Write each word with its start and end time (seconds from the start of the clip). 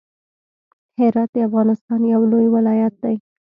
هرات 0.99 1.29
د 1.33 1.37
افغانستان 1.47 2.01
يو 2.13 2.21
لوی 2.31 2.47
ولايت 2.55 2.93
دی. 3.03 3.15